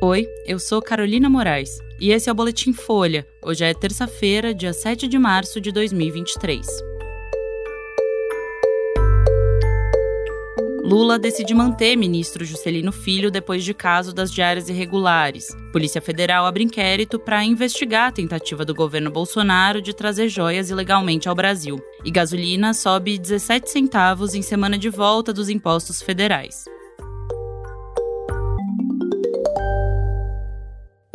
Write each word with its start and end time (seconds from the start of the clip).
Oi, 0.00 0.28
eu 0.46 0.60
sou 0.60 0.80
Carolina 0.80 1.28
Moraes 1.28 1.80
e 2.00 2.12
esse 2.12 2.28
é 2.28 2.32
o 2.32 2.34
Boletim 2.34 2.72
Folha. 2.72 3.26
Hoje 3.42 3.64
é 3.64 3.74
terça-feira, 3.74 4.54
dia 4.54 4.72
7 4.72 5.08
de 5.08 5.18
março 5.18 5.60
de 5.60 5.72
2023. 5.72 6.64
Lula 10.84 11.18
decide 11.18 11.52
manter 11.52 11.96
ministro 11.96 12.44
Juscelino 12.44 12.92
Filho 12.92 13.28
depois 13.28 13.64
de 13.64 13.74
caso 13.74 14.14
das 14.14 14.30
diárias 14.30 14.68
irregulares. 14.68 15.48
Polícia 15.72 16.00
Federal 16.00 16.46
abre 16.46 16.62
inquérito 16.62 17.18
para 17.18 17.44
investigar 17.44 18.06
a 18.08 18.12
tentativa 18.12 18.64
do 18.64 18.76
governo 18.76 19.10
Bolsonaro 19.10 19.82
de 19.82 19.92
trazer 19.92 20.28
joias 20.28 20.70
ilegalmente 20.70 21.28
ao 21.28 21.34
Brasil. 21.34 21.76
E 22.04 22.10
gasolina 22.12 22.72
sobe 22.72 23.18
17 23.18 23.68
centavos 23.68 24.36
em 24.36 24.42
semana 24.42 24.78
de 24.78 24.90
volta 24.90 25.32
dos 25.32 25.48
impostos 25.48 26.00
federais. 26.00 26.77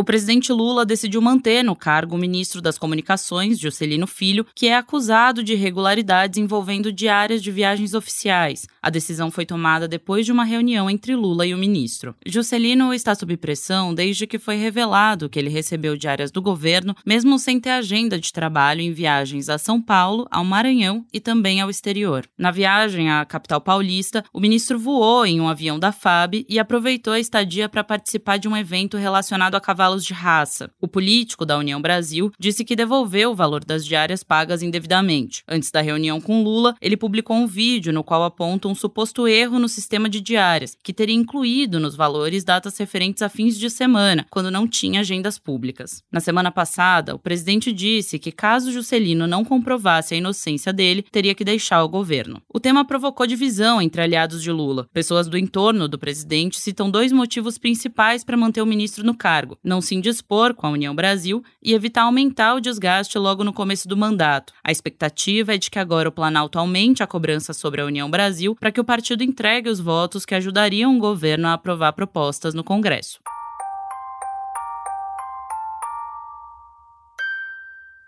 O 0.03 0.05
presidente 0.05 0.51
Lula 0.51 0.85
decidiu 0.85 1.21
manter 1.21 1.63
no 1.63 1.77
cargo 1.77 2.15
o 2.15 2.17
ministro 2.17 2.61
das 2.61 2.77
Comunicações, 2.77 3.57
Juscelino 3.57 4.05
Filho, 4.05 4.45
que 4.53 4.67
é 4.67 4.75
acusado 4.75 5.41
de 5.41 5.53
irregularidades 5.53 6.37
envolvendo 6.37 6.91
diárias 6.91 7.41
de 7.41 7.49
viagens 7.49 7.93
oficiais. 7.93 8.67
A 8.81 8.89
decisão 8.89 9.31
foi 9.31 9.45
tomada 9.45 9.87
depois 9.87 10.25
de 10.25 10.31
uma 10.33 10.43
reunião 10.43 10.89
entre 10.89 11.15
Lula 11.15 11.47
e 11.47 11.53
o 11.53 11.57
ministro. 11.57 12.13
Juscelino 12.25 12.93
está 12.93 13.15
sob 13.15 13.37
pressão 13.37 13.95
desde 13.95 14.27
que 14.27 14.37
foi 14.37 14.57
revelado 14.57 15.29
que 15.29 15.39
ele 15.39 15.47
recebeu 15.47 15.95
diárias 15.95 16.31
do 16.31 16.41
governo, 16.41 16.93
mesmo 17.05 17.39
sem 17.39 17.57
ter 17.57 17.69
agenda 17.69 18.19
de 18.19 18.33
trabalho 18.33 18.81
em 18.81 18.91
viagens 18.91 19.47
a 19.47 19.57
São 19.57 19.81
Paulo, 19.81 20.27
ao 20.29 20.43
Maranhão 20.43 21.05
e 21.13 21.21
também 21.21 21.61
ao 21.61 21.69
exterior. 21.69 22.27
Na 22.37 22.51
viagem 22.51 23.09
à 23.09 23.23
capital 23.23 23.61
paulista, 23.61 24.21
o 24.33 24.41
ministro 24.41 24.77
voou 24.77 25.25
em 25.25 25.39
um 25.39 25.47
avião 25.47 25.79
da 25.79 25.93
FAB 25.93 26.45
e 26.49 26.59
aproveitou 26.59 27.13
a 27.13 27.21
estadia 27.21 27.69
para 27.69 27.85
participar 27.85 28.35
de 28.35 28.49
um 28.49 28.57
evento 28.57 28.97
relacionado 28.97 29.55
a 29.55 29.61
cavalos 29.61 29.92
cavalos 29.93 30.03
de 30.03 30.13
raça. 30.13 30.71
O 30.81 30.87
político 30.87 31.45
da 31.45 31.57
União 31.57 31.81
Brasil 31.81 32.31
disse 32.39 32.65
que 32.65 32.75
devolveu 32.75 33.31
o 33.31 33.35
valor 33.35 33.63
das 33.63 33.85
diárias 33.85 34.23
pagas 34.23 34.63
indevidamente. 34.63 35.43
Antes 35.47 35.71
da 35.71 35.81
reunião 35.81 36.19
com 36.19 36.43
Lula, 36.43 36.75
ele 36.81 36.97
publicou 36.97 37.35
um 37.35 37.47
vídeo 37.47 37.93
no 37.93 38.03
qual 38.03 38.23
aponta 38.23 38.67
um 38.67 38.75
suposto 38.75 39.27
erro 39.27 39.59
no 39.59 39.69
sistema 39.69 40.09
de 40.09 40.19
diárias, 40.19 40.75
que 40.83 40.93
teria 40.93 41.15
incluído 41.15 41.79
nos 41.79 41.95
valores 41.95 42.43
datas 42.43 42.77
referentes 42.77 43.21
a 43.21 43.29
fins 43.29 43.57
de 43.57 43.69
semana, 43.69 44.25
quando 44.29 44.51
não 44.51 44.67
tinha 44.67 45.01
agendas 45.01 45.37
públicas. 45.37 46.03
Na 46.11 46.19
semana 46.19 46.51
passada, 46.51 47.15
o 47.15 47.19
presidente 47.19 47.71
disse 47.71 48.17
que 48.17 48.31
caso 48.31 48.71
Juscelino 48.71 49.27
não 49.27 49.45
comprovasse 49.45 50.13
a 50.13 50.17
inocência 50.17 50.73
dele, 50.73 51.05
teria 51.11 51.35
que 51.35 51.43
deixar 51.43 51.83
o 51.83 51.89
governo. 51.89 52.41
O 52.51 52.59
tema 52.59 52.85
provocou 52.85 53.27
divisão 53.27 53.81
entre 53.81 54.01
aliados 54.01 54.41
de 54.41 54.51
Lula. 54.51 54.87
Pessoas 54.93 55.27
do 55.27 55.37
entorno 55.37 55.87
do 55.87 55.99
presidente 55.99 56.59
citam 56.59 56.89
dois 56.89 57.11
motivos 57.11 57.57
principais 57.57 58.23
para 58.23 58.37
manter 58.37 58.61
o 58.61 58.65
ministro 58.65 59.03
no 59.05 59.15
cargo: 59.15 59.57
não 59.63 59.81
se 59.83 59.95
indispor 59.95 60.53
com 60.53 60.65
a 60.65 60.71
União 60.71 60.95
Brasil 60.95 61.43
e 61.61 61.73
evitar 61.73 62.03
aumentar 62.03 62.55
o 62.55 62.59
desgaste 62.59 63.17
logo 63.17 63.43
no 63.43 63.53
começo 63.53 63.87
do 63.87 63.97
mandato. 63.97 64.53
A 64.63 64.71
expectativa 64.71 65.53
é 65.53 65.57
de 65.57 65.69
que 65.69 65.79
agora 65.79 66.09
o 66.09 66.11
Planalto 66.11 66.57
aumente 66.57 67.03
a 67.03 67.07
cobrança 67.07 67.53
sobre 67.53 67.81
a 67.81 67.85
União 67.85 68.09
Brasil 68.09 68.55
para 68.55 68.71
que 68.71 68.81
o 68.81 68.85
partido 68.85 69.23
entregue 69.23 69.69
os 69.69 69.79
votos 69.79 70.25
que 70.25 70.35
ajudariam 70.35 70.95
o 70.95 70.99
governo 70.99 71.47
a 71.47 71.53
aprovar 71.53 71.93
propostas 71.93 72.53
no 72.53 72.63
Congresso. 72.63 73.19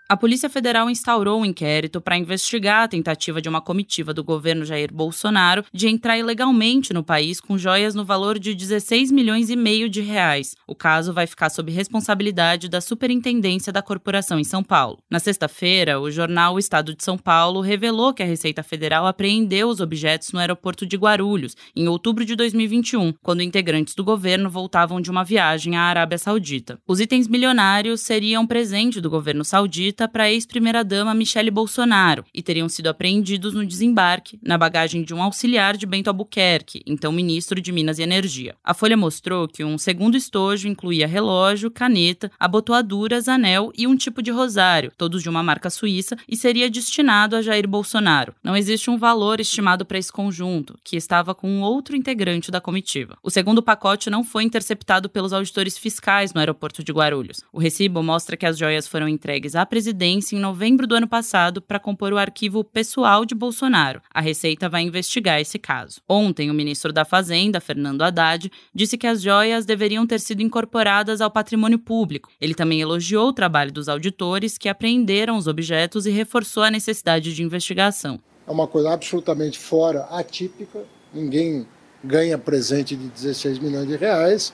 A 0.08 0.16
Polícia 0.16 0.48
Federal 0.48 0.88
instaurou 0.88 1.40
um 1.40 1.44
inquérito 1.44 2.00
para 2.00 2.16
investigar 2.16 2.84
a 2.84 2.88
tentativa 2.88 3.42
de 3.42 3.48
uma 3.48 3.60
comitiva 3.60 4.14
do 4.14 4.22
governo 4.22 4.64
Jair 4.64 4.94
Bolsonaro 4.94 5.64
de 5.72 5.88
entrar 5.88 6.16
ilegalmente 6.16 6.92
no 6.92 7.02
país 7.02 7.40
com 7.40 7.58
joias 7.58 7.92
no 7.92 8.04
valor 8.04 8.38
de 8.38 8.54
16 8.54 9.10
milhões 9.10 9.50
e 9.50 9.56
meio 9.56 9.88
de 9.88 10.00
reais. 10.02 10.54
O 10.64 10.76
caso 10.76 11.12
vai 11.12 11.26
ficar 11.26 11.50
sob 11.50 11.72
responsabilidade 11.72 12.68
da 12.68 12.80
Superintendência 12.80 13.72
da 13.72 13.82
Corporação 13.82 14.38
em 14.38 14.44
São 14.44 14.62
Paulo. 14.62 15.00
Na 15.10 15.18
sexta-feira, 15.18 15.98
o 16.00 16.08
jornal 16.08 16.54
O 16.54 16.58
Estado 16.60 16.94
de 16.94 17.02
São 17.02 17.18
Paulo 17.18 17.60
revelou 17.60 18.14
que 18.14 18.22
a 18.22 18.26
Receita 18.26 18.62
Federal 18.62 19.08
apreendeu 19.08 19.68
os 19.68 19.80
objetos 19.80 20.30
no 20.30 20.38
aeroporto 20.38 20.86
de 20.86 20.96
Guarulhos 20.96 21.56
em 21.74 21.88
outubro 21.88 22.24
de 22.24 22.36
2021, 22.36 23.12
quando 23.24 23.42
integrantes 23.42 23.96
do 23.96 24.04
governo 24.04 24.48
voltavam 24.48 25.00
de 25.00 25.10
uma 25.10 25.24
viagem 25.24 25.76
à 25.76 25.82
Arábia 25.82 26.16
Saudita. 26.16 26.78
Os 26.86 27.00
itens 27.00 27.26
milionários 27.26 28.02
seriam 28.02 28.46
presente 28.46 29.00
do 29.00 29.10
governo 29.10 29.44
saudita 29.44 29.95
para 30.04 30.24
a 30.24 30.30
ex-primeira-dama 30.30 31.14
Michele 31.14 31.50
Bolsonaro 31.50 32.24
e 32.34 32.42
teriam 32.42 32.68
sido 32.68 32.88
apreendidos 32.88 33.54
no 33.54 33.64
desembarque, 33.64 34.38
na 34.42 34.58
bagagem 34.58 35.02
de 35.02 35.14
um 35.14 35.22
auxiliar 35.22 35.74
de 35.74 35.86
Bento 35.86 36.08
Albuquerque, 36.08 36.82
então 36.86 37.10
ministro 37.10 37.58
de 37.58 37.72
Minas 37.72 37.98
e 37.98 38.02
Energia. 38.02 38.54
A 38.62 38.74
Folha 38.74 38.96
mostrou 38.96 39.48
que 39.48 39.64
um 39.64 39.78
segundo 39.78 40.14
estojo 40.14 40.68
incluía 40.68 41.06
relógio, 41.06 41.70
caneta, 41.70 42.30
abotoaduras, 42.38 43.26
anel 43.26 43.72
e 43.74 43.86
um 43.86 43.96
tipo 43.96 44.20
de 44.20 44.30
rosário, 44.30 44.92
todos 44.98 45.22
de 45.22 45.30
uma 45.30 45.42
marca 45.42 45.70
suíça, 45.70 46.14
e 46.28 46.36
seria 46.36 46.68
destinado 46.68 47.34
a 47.34 47.40
Jair 47.40 47.66
Bolsonaro. 47.66 48.34
Não 48.44 48.54
existe 48.54 48.90
um 48.90 48.98
valor 48.98 49.40
estimado 49.40 49.86
para 49.86 49.98
esse 49.98 50.12
conjunto, 50.12 50.78
que 50.84 50.96
estava 50.96 51.34
com 51.34 51.48
um 51.48 51.62
outro 51.62 51.96
integrante 51.96 52.50
da 52.50 52.60
comitiva. 52.60 53.16
O 53.22 53.30
segundo 53.30 53.62
pacote 53.62 54.10
não 54.10 54.22
foi 54.22 54.44
interceptado 54.44 55.08
pelos 55.08 55.32
auditores 55.32 55.78
fiscais 55.78 56.34
no 56.34 56.40
aeroporto 56.40 56.84
de 56.84 56.92
Guarulhos. 56.92 57.42
O 57.50 57.58
recibo 57.58 58.02
mostra 58.02 58.36
que 58.36 58.44
as 58.44 58.58
joias 58.58 58.86
foram 58.86 59.08
entregues 59.08 59.56
à 59.56 59.64
presidência 59.64 59.85
em 59.92 60.38
novembro 60.38 60.86
do 60.86 60.94
ano 60.94 61.06
passado 61.06 61.60
para 61.60 61.78
compor 61.78 62.12
o 62.12 62.18
arquivo 62.18 62.64
pessoal 62.64 63.24
de 63.24 63.34
Bolsonaro. 63.34 64.00
A 64.12 64.20
Receita 64.20 64.68
vai 64.68 64.82
investigar 64.82 65.40
esse 65.40 65.58
caso. 65.58 66.00
Ontem, 66.08 66.50
o 66.50 66.54
ministro 66.54 66.92
da 66.92 67.04
Fazenda, 67.04 67.60
Fernando 67.60 68.02
Haddad, 68.02 68.50
disse 68.74 68.96
que 68.96 69.06
as 69.06 69.22
joias 69.22 69.64
deveriam 69.66 70.06
ter 70.06 70.20
sido 70.20 70.42
incorporadas 70.42 71.20
ao 71.20 71.30
patrimônio 71.30 71.78
público. 71.78 72.30
Ele 72.40 72.54
também 72.54 72.80
elogiou 72.80 73.28
o 73.28 73.32
trabalho 73.32 73.72
dos 73.72 73.88
auditores 73.88 74.56
que 74.58 74.68
apreenderam 74.68 75.36
os 75.36 75.46
objetos 75.46 76.06
e 76.06 76.10
reforçou 76.10 76.62
a 76.62 76.70
necessidade 76.70 77.34
de 77.34 77.42
investigação. 77.42 78.20
É 78.46 78.50
uma 78.50 78.66
coisa 78.66 78.92
absolutamente 78.92 79.58
fora, 79.58 80.04
atípica. 80.04 80.84
Ninguém 81.12 81.66
ganha 82.02 82.38
presente 82.38 82.94
de 82.94 83.08
16 83.08 83.58
milhões 83.58 83.88
de 83.88 83.96
reais 83.96 84.52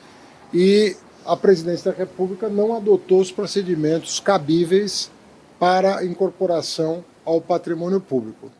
e 0.52 0.96
a 1.24 1.36
presidência 1.36 1.92
da 1.92 1.96
República 1.96 2.48
não 2.48 2.74
adotou 2.74 3.20
os 3.20 3.30
procedimentos 3.30 4.18
cabíveis 4.18 5.10
para 5.62 6.04
incorporação 6.04 7.04
ao 7.24 7.40
patrimônio 7.40 8.00
público. 8.00 8.50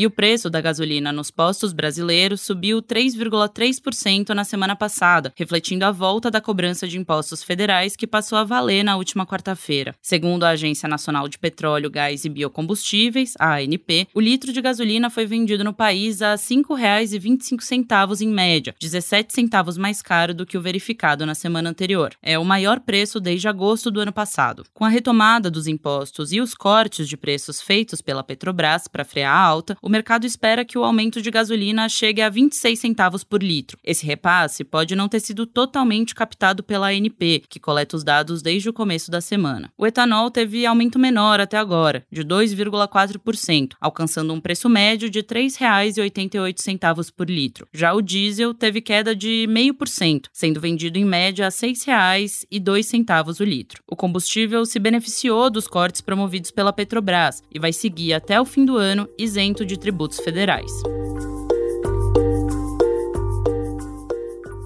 E 0.00 0.06
o 0.06 0.10
preço 0.10 0.48
da 0.48 0.62
gasolina 0.62 1.12
nos 1.12 1.30
postos 1.30 1.74
brasileiros 1.74 2.40
subiu 2.40 2.80
3,3% 2.80 4.30
na 4.30 4.44
semana 4.44 4.74
passada, 4.74 5.30
refletindo 5.36 5.84
a 5.84 5.90
volta 5.90 6.30
da 6.30 6.40
cobrança 6.40 6.88
de 6.88 6.98
impostos 6.98 7.42
federais 7.42 7.96
que 7.96 8.06
passou 8.06 8.38
a 8.38 8.44
valer 8.44 8.82
na 8.82 8.96
última 8.96 9.26
quarta-feira. 9.26 9.94
Segundo 10.00 10.44
a 10.44 10.52
Agência 10.52 10.88
Nacional 10.88 11.28
de 11.28 11.38
Petróleo, 11.38 11.90
Gás 11.90 12.24
e 12.24 12.30
Biocombustíveis, 12.30 13.34
ANP, 13.38 14.08
o 14.14 14.22
litro 14.22 14.54
de 14.54 14.62
gasolina 14.62 15.10
foi 15.10 15.26
vendido 15.26 15.62
no 15.62 15.74
país 15.74 16.22
a 16.22 16.30
R$ 16.30 16.36
5,25 16.38 18.22
em 18.22 18.28
média, 18.28 18.74
17 18.80 19.34
centavos 19.34 19.76
mais 19.76 20.00
caro 20.00 20.32
do 20.32 20.46
que 20.46 20.56
o 20.56 20.62
verificado 20.62 21.26
na 21.26 21.34
semana 21.34 21.68
anterior. 21.68 22.14
É 22.22 22.38
o 22.38 22.44
maior 22.44 22.80
preço 22.80 23.20
desde 23.20 23.48
agosto 23.48 23.90
do 23.90 24.00
ano 24.00 24.14
passado. 24.14 24.64
Com 24.72 24.86
a 24.86 24.88
retomada 24.88 25.50
dos 25.50 25.66
impostos 25.66 26.32
e 26.32 26.40
os 26.40 26.54
cortes 26.54 27.06
de 27.06 27.18
preços 27.18 27.60
feitos 27.60 28.00
pela 28.00 28.24
Petrobras 28.24 28.88
para 28.88 29.04
frear 29.04 29.36
a 29.36 29.38
alta, 29.38 29.76
o 29.82 29.89
mercado 29.90 30.24
espera 30.24 30.64
que 30.64 30.78
o 30.78 30.84
aumento 30.84 31.20
de 31.20 31.30
gasolina 31.30 31.88
chegue 31.88 32.22
a 32.22 32.28
26 32.28 32.78
centavos 32.78 33.24
por 33.24 33.42
litro. 33.42 33.78
Esse 33.84 34.06
repasse 34.06 34.64
pode 34.64 34.94
não 34.94 35.08
ter 35.08 35.20
sido 35.20 35.46
totalmente 35.46 36.14
captado 36.14 36.62
pela 36.62 36.88
ANP, 36.88 37.42
que 37.48 37.60
coleta 37.60 37.96
os 37.96 38.04
dados 38.04 38.42
desde 38.42 38.68
o 38.68 38.72
começo 38.72 39.10
da 39.10 39.20
semana. 39.20 39.72
O 39.76 39.86
etanol 39.86 40.30
teve 40.30 40.64
aumento 40.64 40.98
menor 40.98 41.40
até 41.40 41.56
agora, 41.56 42.06
de 42.10 42.22
2,4%, 42.24 43.72
alcançando 43.80 44.32
um 44.32 44.40
preço 44.40 44.68
médio 44.68 45.10
de 45.10 45.20
R$ 45.20 45.26
3,88 45.26 47.12
por 47.14 47.28
litro. 47.28 47.66
Já 47.72 47.92
o 47.92 48.00
diesel 48.00 48.54
teve 48.54 48.80
queda 48.80 49.14
de 49.14 49.46
0,5%, 49.48 50.26
sendo 50.32 50.60
vendido 50.60 50.98
em 50.98 51.04
média 51.04 51.46
a 51.46 51.48
R$ 51.48 51.54
6,02 51.54 53.40
o 53.40 53.44
litro. 53.44 53.82
O 53.86 53.96
combustível 53.96 54.64
se 54.64 54.78
beneficiou 54.78 55.50
dos 55.50 55.66
cortes 55.66 56.00
promovidos 56.00 56.50
pela 56.50 56.72
Petrobras 56.72 57.42
e 57.52 57.58
vai 57.58 57.72
seguir 57.72 58.12
até 58.12 58.40
o 58.40 58.44
fim 58.44 58.64
do 58.64 58.76
ano 58.76 59.08
isento 59.18 59.64
de 59.64 59.76
tributos 59.80 60.20
federais. 60.20 60.70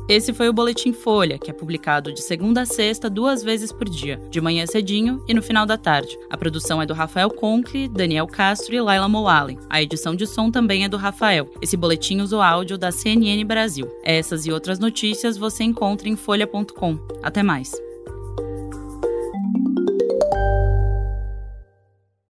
Esse 0.07 0.35
foi 0.35 0.51
o 0.51 0.53
Boletim 0.53 0.93
Folha, 0.93 1.39
que 1.39 1.51
é 1.51 1.55
publicado 1.55 2.13
de 2.13 2.21
segunda 2.21 2.61
a 2.61 2.67
sexta, 2.67 3.09
duas 3.09 3.43
vezes 3.43 3.73
por 3.73 3.89
dia, 3.89 4.21
de 4.29 4.39
manhã 4.39 4.67
cedinho 4.67 5.25
e 5.27 5.33
no 5.33 5.41
final 5.41 5.65
da 5.65 5.79
tarde. 5.79 6.19
A 6.29 6.37
produção 6.37 6.83
é 6.83 6.85
do 6.85 6.93
Rafael 6.93 7.31
Conkle, 7.31 7.89
Daniel 7.89 8.27
Castro 8.27 8.75
e 8.75 8.81
Laila 8.83 9.09
Moalen. 9.09 9.59
A 9.71 9.81
edição 9.81 10.15
de 10.15 10.27
som 10.27 10.51
também 10.51 10.85
é 10.85 10.89
do 10.91 10.99
Rafael. 10.99 11.51
Esse 11.63 11.75
boletim 11.75 12.21
usa 12.21 12.37
o 12.37 12.43
áudio 12.43 12.77
da 12.77 12.93
CNN 12.93 13.43
Brasil. 13.45 13.89
Essas 14.05 14.45
e 14.45 14.53
outras 14.53 14.79
notícias 14.79 15.39
você 15.39 15.65
encontra 15.65 16.07
em 16.07 16.17
folha.com. 16.17 16.99
Até 17.23 17.43
mais. 17.43 17.73